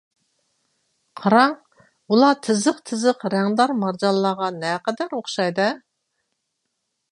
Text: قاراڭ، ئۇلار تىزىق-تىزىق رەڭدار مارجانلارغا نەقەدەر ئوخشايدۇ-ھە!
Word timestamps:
قاراڭ، 1.19 1.53
ئۇلار 2.15 2.39
تىزىق-تىزىق 2.47 3.27
رەڭدار 3.35 3.75
مارجانلارغا 3.83 4.51
نەقەدەر 4.59 5.17
ئوخشايدۇ-ھە! 5.19 5.71